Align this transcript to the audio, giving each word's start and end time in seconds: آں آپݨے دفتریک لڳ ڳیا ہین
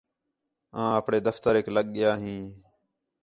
آں 0.79 0.89
آپݨے 0.99 1.17
دفتریک 1.27 1.65
لڳ 1.75 1.85
ڳیا 1.95 2.11
ہین 2.21 2.43